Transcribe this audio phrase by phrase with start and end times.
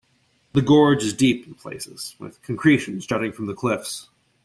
[0.53, 4.09] The gorge is deep in places, with concretions jutting from the cliffs.